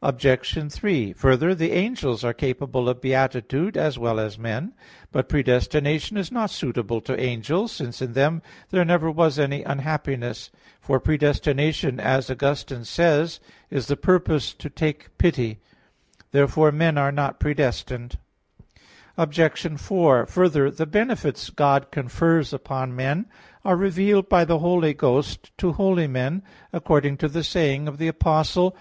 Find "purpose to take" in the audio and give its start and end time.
13.98-15.18